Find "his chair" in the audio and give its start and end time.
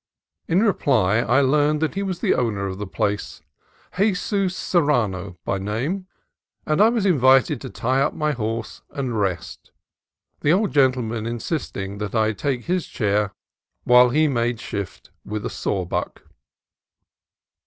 12.63-13.31